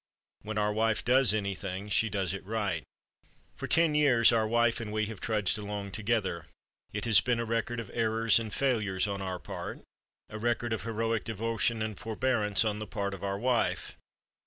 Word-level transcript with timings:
When 0.41 0.57
our 0.57 0.73
wife 0.73 1.05
does 1.05 1.31
anything 1.31 1.87
she 1.87 2.09
does 2.09 2.33
it 2.33 2.43
right. 2.43 2.83
"For 3.55 3.67
ten 3.67 3.93
years 3.93 4.31
our 4.31 4.47
wife 4.47 4.79
and 4.81 4.91
we 4.91 5.05
have 5.05 5.19
trudged 5.21 5.59
along 5.59 5.91
together. 5.91 6.47
It 6.91 7.05
has 7.05 7.21
been 7.21 7.39
a 7.39 7.45
record 7.45 7.79
of 7.79 7.91
errors 7.93 8.39
and 8.39 8.51
failures 8.51 9.05
on 9.05 9.21
our 9.21 9.37
part; 9.37 9.81
a 10.27 10.39
record 10.39 10.73
of 10.73 10.81
heroic 10.81 11.23
devotion 11.23 11.83
and 11.83 11.99
forbearance 11.99 12.65
on 12.65 12.79
the 12.79 12.87
part 12.87 13.13
of 13.13 13.23
our 13.23 13.37
wife. 13.37 13.95